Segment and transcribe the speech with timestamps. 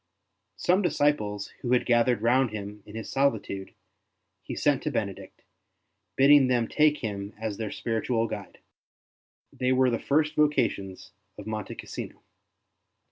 [0.57, 3.75] Some disciples who had gathered round him in his sohtude
[4.41, 5.43] he sent to Benedict,
[6.15, 8.57] bidding them take him as their spiritual guide;
[9.53, 12.23] they were the first vocations of Monte Cassino.